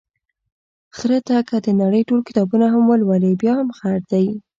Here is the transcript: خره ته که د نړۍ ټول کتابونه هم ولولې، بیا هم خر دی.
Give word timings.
خره 0.97 1.19
ته 1.27 1.35
که 1.47 1.55
د 1.65 1.67
نړۍ 1.81 2.01
ټول 2.09 2.21
کتابونه 2.27 2.65
هم 2.73 2.83
ولولې، 2.87 3.39
بیا 3.41 3.53
هم 3.59 3.69
خر 3.77 3.99
دی. 4.11 4.25